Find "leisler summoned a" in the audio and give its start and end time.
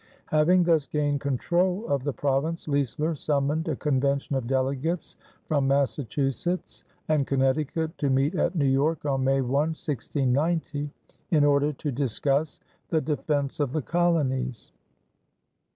2.67-3.75